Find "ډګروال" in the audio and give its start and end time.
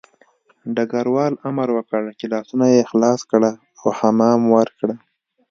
0.75-1.33